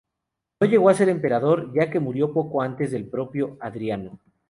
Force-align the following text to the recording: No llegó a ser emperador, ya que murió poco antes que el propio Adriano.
No 0.59 0.65
llegó 0.65 0.89
a 0.89 0.95
ser 0.95 1.09
emperador, 1.09 1.71
ya 1.75 1.91
que 1.91 1.99
murió 1.99 2.33
poco 2.33 2.63
antes 2.63 2.89
que 2.89 2.95
el 2.95 3.07
propio 3.07 3.59
Adriano. 3.61 4.17